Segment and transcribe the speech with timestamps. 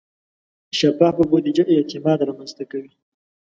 [0.79, 2.91] شفافه بودیجه اعتماد رامنځته کوي.